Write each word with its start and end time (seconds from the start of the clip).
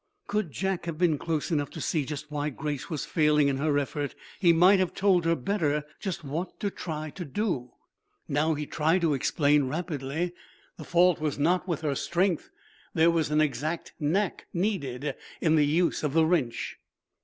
Could 0.25 0.49
Jack 0.51 0.87
have 0.87 0.97
been 0.97 1.19
close 1.19 1.51
enough 1.51 1.69
to 1.69 1.79
see 1.79 2.05
just 2.05 2.31
why 2.31 2.49
Grace 2.49 2.89
was 2.89 3.05
failing 3.05 3.49
in 3.49 3.57
her 3.57 3.77
effort 3.77 4.15
he 4.39 4.51
might 4.51 4.79
have 4.79 4.95
told 4.95 5.25
her 5.25 5.35
better 5.35 5.83
just 5.99 6.23
what 6.23 6.59
to 6.59 6.71
try 6.71 7.11
to 7.11 7.23
do. 7.23 7.69
Now, 8.27 8.55
he 8.55 8.65
tried 8.65 9.01
to 9.01 9.13
explain, 9.13 9.65
rapidly. 9.65 10.33
The 10.77 10.85
fault 10.85 11.21
was 11.21 11.37
not 11.37 11.67
with 11.67 11.81
her 11.81 11.93
strength; 11.93 12.49
there 12.95 13.11
was 13.11 13.29
an 13.29 13.41
exact 13.41 13.93
knack 13.99 14.47
needed 14.55 15.13
in 15.39 15.55
the 15.55 15.67
use 15.67 16.01
of 16.01 16.13
the 16.13 16.25
wrench. 16.25 16.79